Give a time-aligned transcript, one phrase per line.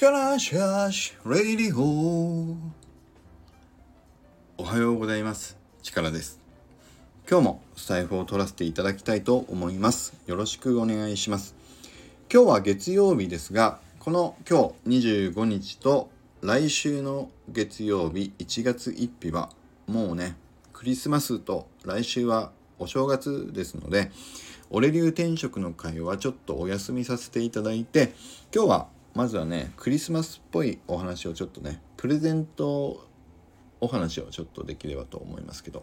[0.00, 2.56] 力シャーシレイディオ
[4.56, 5.56] おはようございます。
[5.82, 6.38] 力です。
[7.28, 10.14] 今日もスタイフを取らせていただきたいと思います。
[10.28, 11.56] よろしくお願いします。
[12.32, 16.10] 今日は月曜日ですがこの今日25日と
[16.42, 19.50] 来週の月曜日1月1日は
[19.88, 20.36] もうね
[20.72, 24.12] クリスマスと来週はお正月ですので
[24.70, 28.12] 俺流転職の会はちょっとお休みさせていただいて
[28.54, 33.04] 今日はまずはねクリスマスっぽいお話をちょっとねプレゼント
[33.80, 35.82] お話をちょっとできればと思いますけど。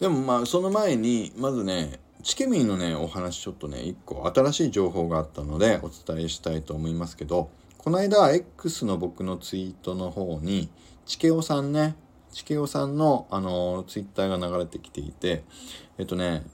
[0.00, 10.70] でもまあその前にまずねチケミーのねお話ちょっとね1個新しい情報があったのでお伝えしたいと思いますけどこの間 X の僕のツイートの方に
[11.04, 11.94] チケオさんね
[12.32, 15.44] チケオさんのあのツイッターが流れてきていて
[15.98, 16.46] えっとね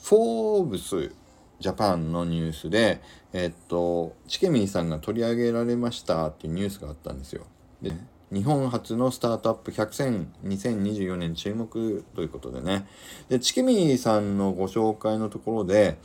[0.00, 1.12] フォーブス
[1.58, 3.00] ジャパンのニュースで、
[3.32, 7.46] えっと、チケミーさんが取り上げられましたっていうニュースがあったんですよ。
[7.82, 7.92] で、
[8.32, 12.86] 日本初のスタートアップ100選2024年注目ということでね。
[13.28, 15.98] で、チケミーさんのご紹介のところで、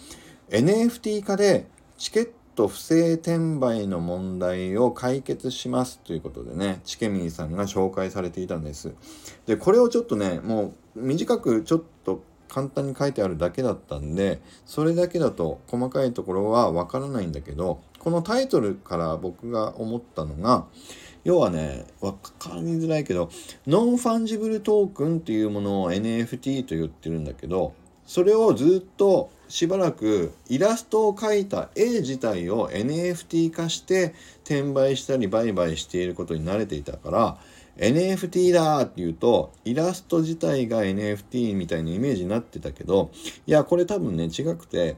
[0.50, 1.68] NFT 化で
[1.98, 8.94] チケット不正転売の問題を解決しますということでね、チケミーさんが紹介されていたんです。
[9.46, 20.66] で、これをちょっとね、もう短くちょっと簡単に書いてあるだけだったんでそれだけだと細かいところはわからないんだけどこのタイトルから僕が思ったのが
[21.24, 23.30] 要はね分かりづらいけど
[23.68, 27.74] ノンファンジブルトークンっていうものを NFT と言ってるんだけど
[28.06, 34.14] それをずっとしばらくイラストを描いた絵自体を NFT 化して
[34.44, 37.38] 転売したり売買していることに慣れていたから
[37.78, 43.12] NFT だって言うと、イラスト自体が NFT みたいなイメージになってたけど、
[43.48, 44.98] いや、これ多分ね、違くて、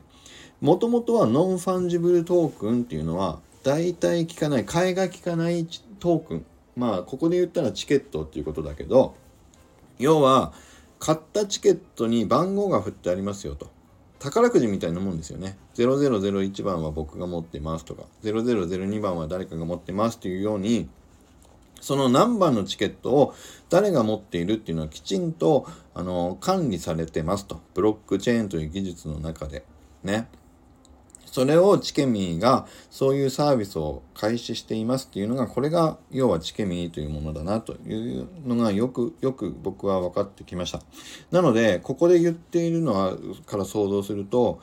[0.62, 5.68] もともとはノンファンジブルトークンっていうのは、代替利かない、替えが利かない
[6.00, 6.46] トークン。
[6.76, 9.16] まあ、ここで言ったらチケットっていうことだけど、
[10.00, 10.54] 要は、
[11.00, 13.70] 買ったチケットに番号が振ってありますよと。
[14.20, 15.58] 宝くじみたいなもんですよね。
[15.76, 20.88] 0001番は僕が持ってますとか、0002番は誰かが持ってますというように、
[21.84, 23.36] その何番のチケットを
[23.70, 27.60] 誰が持っているっていうのはきちんとあの管理されてますと。
[27.74, 29.66] ブロックチェーンという技術の中で。
[30.02, 30.30] ね。
[31.26, 40.80] それをチケミーがそういうサービスを開始していますっていうのが、これが要はチケミーというものだなというのがよく、よく僕は分かってきました。
[41.32, 44.62] なので、ここで言っているのは、から想像すると、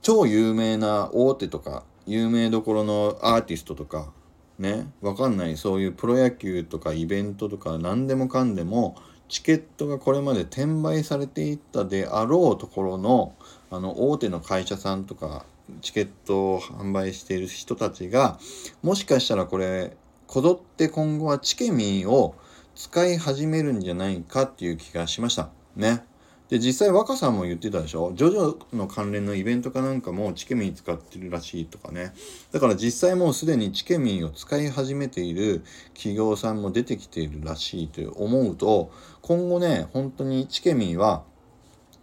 [0.00, 4.12] 超有名な大手とか、有名どころのアーティストとか、
[4.58, 8.96] ねわかんないそういうプロ野球とかイベントとか何でもかんでも
[9.28, 13.34] チケットがこれまで転売されていったであろうところの
[13.70, 15.46] あの大手の会社さんとか
[15.80, 18.38] チケットを販売している人たちが
[18.82, 19.96] もしかしたらこれ
[20.26, 22.34] こぞって今後はチケミーを
[22.74, 26.04] 使い始めるんじゃないかっていう気がしましたね。
[26.52, 28.12] で、実際若さんも言ってたでしょ？
[28.14, 32.12] ジョジョの関連のイベントかなんかもチケミー使ってるらしいとかね。
[32.52, 35.64] だから実際もうすでにチケミーを使い始めている
[35.94, 38.90] 企業さんも出てきているらしいと思うと、
[39.22, 41.22] 今後ね、本当にチケミーは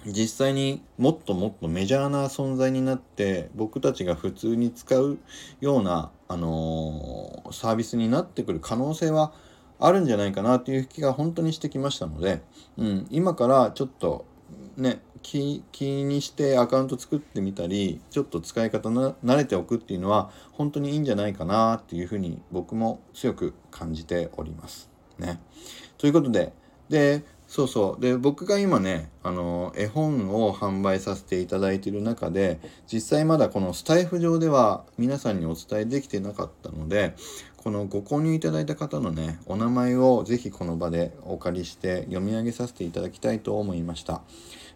[0.08, 5.20] 実際にもっともっとメジャーな存在になって僕たちが普通に使う
[5.62, 9.32] ような、あのー、サービスになってくる可能性は
[9.78, 12.42] あるんじゃないかなっていう気が本当にしてきましたので、
[12.78, 14.26] うん、今からちょっと
[14.82, 24.90] ね気にしてアカウント作ってみたりちょっと使い方な慣れておくっていうのは本当にいいんじゃないかなっていうふうに僕も強く感じております。
[25.18, 25.40] ね。
[25.98, 26.54] ということで
[26.90, 32.60] でそうそうで僕が今ねあの絵本を販売させていただいている中で
[32.92, 37.16] 実際まだこのスタイフ上では皆さんにお伝えできてなかったので
[37.58, 44.22] このご購入いただいた方のねお名前をぜひこの場でお借りして読み上げさせていただきたいと思いました。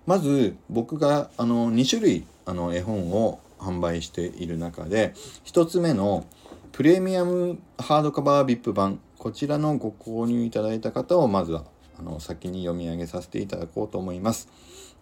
[0.05, 5.13] まず僕があの2種類あの絵本を販売している中で
[5.45, 6.25] 1つ目の
[6.73, 11.63] プレミアムハードカバー VIP 版こちらのご購入いただいた方をまずは
[11.97, 14.49] あの先に読み上げさせていただこうと思います。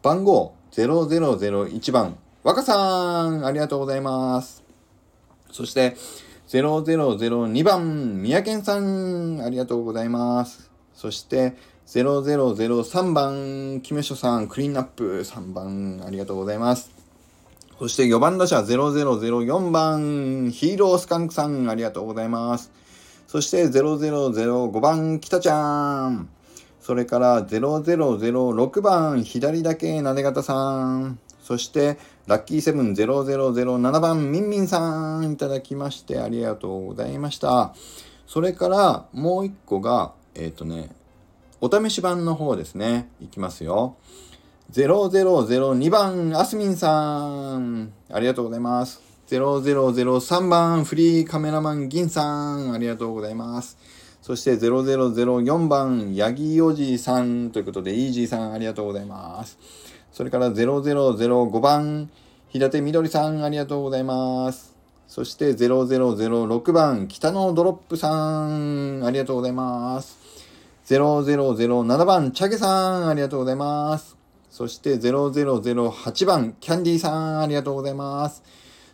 [0.03, 4.63] 番号0001番若さんありがとうございます。
[5.51, 5.95] そして
[6.49, 10.69] 0002番三宅さんありがとうございます。
[10.93, 11.55] そして
[11.93, 16.89] 0003番、キメショさん、クリーンアップ3番、ありがとうございます。
[17.79, 22.71] そして4番打者0004番、ヒーロースカンクさん、ありがとうございます。
[23.27, 26.29] そして0005番、北ちゃん。
[26.79, 31.19] それから0006番、左だけなで方さん。
[31.41, 31.97] そして
[32.27, 37.73] ラッキーセブン0007番みんみんさんいただきましてありがとうございました
[38.27, 40.91] それからもう一個がえっ、ー、とね
[41.63, 43.07] お試し版の方ですね。
[43.21, 43.95] いきますよ。
[44.73, 47.27] 0002番あすみんさ
[47.59, 47.93] ん。
[48.11, 48.99] ありがとうございます。
[49.29, 52.73] 0003番フリーカメラマン銀さん。
[52.73, 53.77] ありがとうございます。
[54.23, 57.51] そして0004番ヤギおじさん。
[57.51, 59.59] ということでイージーさんありがとうございます。
[60.11, 62.09] それから0005番
[62.49, 63.43] 平手みどりさん。
[63.43, 64.75] ありがとうございます。
[65.07, 69.05] そして0006番北のドロップさん。
[69.05, 70.20] ありがとうございます。
[70.91, 72.67] 0007番チャゲさ
[72.99, 74.17] んありがとうございます。
[74.49, 78.43] そして0008番キャンディーさんありがとうございます。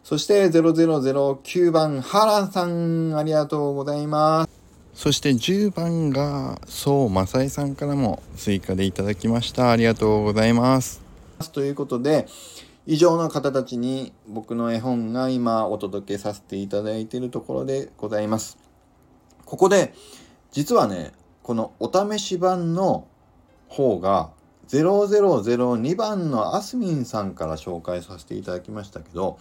[0.04, 4.50] そして0009番ハランさんありがとうございます。
[4.94, 9.72] そして10番がそうマサイさんからも追加でいただきました。
[9.72, 11.02] ありがとうございます。
[11.52, 12.28] ということで
[12.86, 18.60] 以上の方たちに僕の絵本が今お届けさせていただいているところでございます。
[19.46, 19.96] ここで
[20.52, 21.12] 実はね
[21.48, 23.08] このお試し版の
[23.70, 24.32] 方が
[24.68, 29.40] 0002番のあすみんさんから紹介させていただきましたけど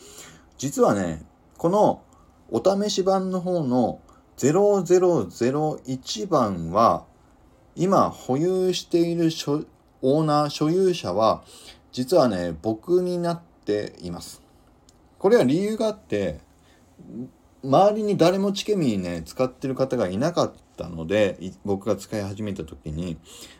[0.56, 1.24] 実はね、
[1.58, 2.04] この
[2.48, 4.00] お試し版の方の
[4.38, 7.06] 0001番は、
[7.74, 9.30] 今保有している
[10.00, 11.42] オーナー、所有者は、
[11.90, 14.42] 実はね、僕になっています。
[15.18, 16.38] これは理由があって、
[17.64, 20.52] 周りに誰もチケミーね、使ってる方がいなかっ
[20.84, 23.16] ったので、僕が使い始めた時に、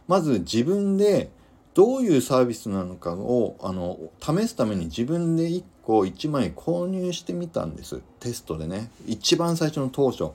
[0.07, 1.31] まず自分で
[1.75, 8.01] どういうサービスなのかをあの試すために自分で1個1枚購入してみたんです。
[8.21, 8.91] テストでね。
[9.07, 10.31] 一番最初の当初。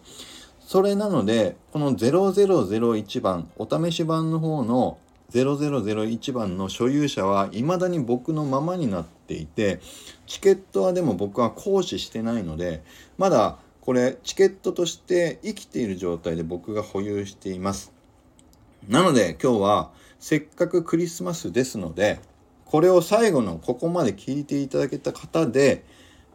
[0.60, 4.98] それなのでこの0001番お試し版の方の
[5.34, 9.82] 0001番の所有者は未だに僕のままになっていて
[10.28, 12.84] チケットはでも僕は行使してないので
[13.18, 17.92] まだこれチケットとして生きている状態で僕が保有しています。
[18.88, 22.20] なので今日はせっかくクリスマスですので
[22.66, 25.84] これを最後のここまで聞いていただけた方で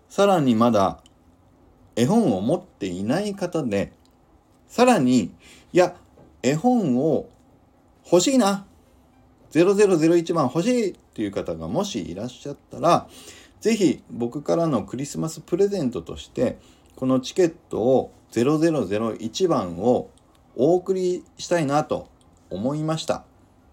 [0.08, 1.00] さらにまだ
[1.96, 3.92] 絵本を持っていない方で
[4.68, 5.32] さらに
[5.72, 5.96] いや
[6.42, 7.28] 絵本を
[8.10, 8.66] 欲しいな
[9.52, 13.08] 0001番欲しいっていう方がもしいらっしゃったら
[13.60, 16.58] 是非僕からのクリスマスプレゼントとして
[16.96, 20.10] このチケットを0001番を
[20.56, 22.08] お送りしたいなと
[22.50, 23.24] 思いました。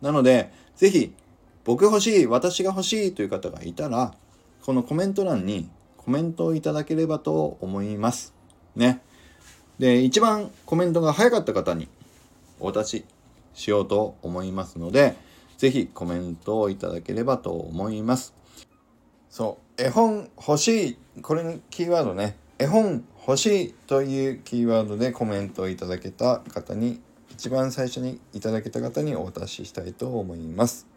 [0.01, 1.13] なので、ぜひ、
[1.63, 4.13] 僕欲しい、私が欲しいという方がいたら、
[4.63, 8.33] このコメント欄にコメントをいただければと思います。
[8.75, 9.01] ね。
[9.79, 11.87] で、一番コメントが早かった方に
[12.59, 13.05] お渡し
[13.53, 15.15] しようと思いますので、
[15.57, 18.33] ぜひコメントをいただければと思います。
[19.29, 30.87] そう、絵本欲しい、これのキーワードね、絵本欲しいというキーワードでコメントをいただけた方に一番最初にいただけた方にお渡ししたいと思います。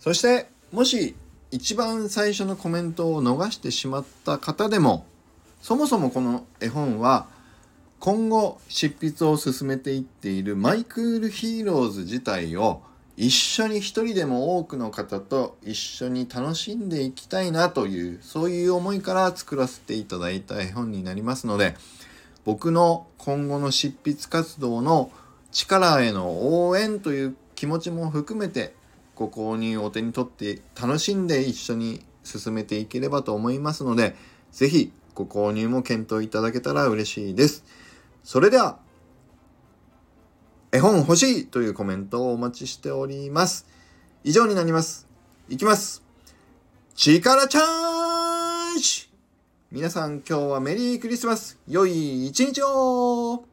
[0.00, 1.14] そしてもし
[1.52, 5.06] 一番最初のコメントを逃してしまった方でも
[5.60, 7.28] そもそもこの絵本は
[8.00, 12.82] 今後執筆を進めていっているマイクールヒーローズ自体を
[13.16, 21.76] 一緒に一人でも多くの方と一緒に楽しんでいきたいなというそういう思いから作らせていただいた絵本になりますので
[22.44, 25.10] 僕の今後の執筆活動の
[25.52, 28.74] 力への応援という気持ちも含めて
[29.14, 34.16] ご購入お手に取って楽しんで一緒に進めていければと思いますので
[34.50, 37.64] 是非ご購入も検討いただけたら嬉しいです。
[38.24, 38.78] それでは
[40.74, 43.66] 絵本欲しいというコメントをお待ちしております。
[44.24, 45.06] 以上になります。
[45.50, 46.02] いきます。
[46.94, 49.10] 力チャージ
[49.70, 53.44] 皆さん今日はメリークリスマス良い一日を